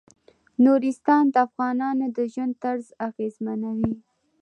[0.63, 3.93] نورستان د افغانانو د ژوند طرز اغېزمنوي.